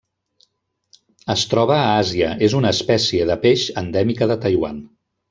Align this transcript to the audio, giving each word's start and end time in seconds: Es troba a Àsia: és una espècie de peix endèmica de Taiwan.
Es 1.33 1.43
troba 1.51 1.75
a 1.81 1.91
Àsia: 1.99 2.31
és 2.49 2.55
una 2.63 2.71
espècie 2.79 3.29
de 3.33 3.37
peix 3.45 3.67
endèmica 3.83 4.29
de 4.33 4.39
Taiwan. 4.47 4.81